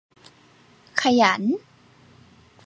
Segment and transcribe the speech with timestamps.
[1.01, 1.43] ขยัน